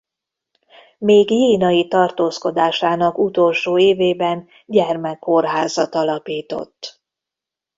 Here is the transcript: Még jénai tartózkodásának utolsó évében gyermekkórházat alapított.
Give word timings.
Még 0.97 1.29
jénai 1.31 1.87
tartózkodásának 1.87 3.17
utolsó 3.17 3.77
évében 3.79 4.47
gyermekkórházat 4.65 5.95
alapított. 5.95 7.01